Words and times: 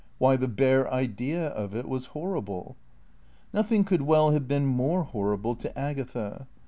Why, 0.17 0.35
the 0.35 0.47
bare 0.47 0.91
idea 0.91 1.49
of 1.49 1.75
it 1.75 1.87
was 1.87 2.07
horrible. 2.07 2.75
Nothing 3.53 3.83
could 3.83 4.01
well 4.01 4.31
have 4.31 4.47
been 4.47 4.65
more 4.65 5.03
horrible 5.03 5.53
to 5.57 5.77
Agatha. 5.77 6.47